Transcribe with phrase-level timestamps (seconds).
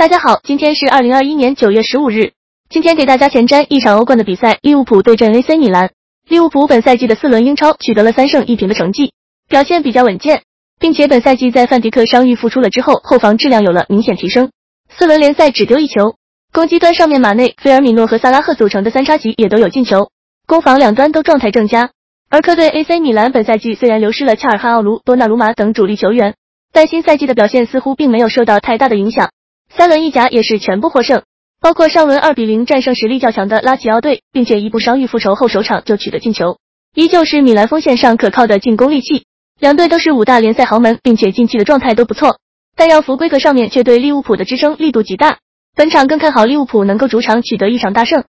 [0.00, 2.32] 大家好，今天是二零二一年九月十五日。
[2.70, 5.90] 今天给大家前瞻一场欧冠的比赛，利物浦对阵 AC 米兰。
[6.26, 9.12] 利物浦本赛季的四轮英超取得了三胜一平的成绩，
[9.46, 10.40] 表现比较稳健，
[10.78, 14.50] 并且本赛季在范迪克伤愈复出了之后，后防质量有了明显提升。
[14.88, 16.14] 四轮联赛只丢一球，
[16.50, 20.08] 攻击端上面马内、菲尔米诺和萨拉赫组成的三叉戟也都有进球，
[20.46, 21.90] 攻防两端都状态正佳。
[22.30, 26.36] 而客队 AC 米兰本赛季虽然流失了恰尔汗奥卢、多纳鲁马等主力球员，
[26.72, 29.28] 但新赛季的表现似乎并没有受到太大的影响。
[29.76, 31.22] 三轮意甲也是全部获胜，
[31.60, 36.58] 包括上轮二比零战胜实力较强的拉齐奥队，并且一步伤愈复仇后首场就取得进球，
[36.94, 39.24] 依旧是米兰锋线上可靠的进攻利器。
[39.60, 42.38] 两队都是五大联赛豪门，并且近期的状态都不错，
[42.74, 45.38] 但让服规格上面却对利物浦的支撑力度极大。
[45.76, 48.24] 本场更看好利物浦能够主场取得一场大胜。